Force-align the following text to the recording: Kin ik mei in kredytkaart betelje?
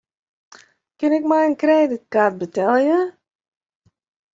Kin 0.97 1.13
ik 1.17 1.23
mei 1.29 1.45
in 1.49 1.59
kredytkaart 1.61 2.35
betelje? 2.41 2.99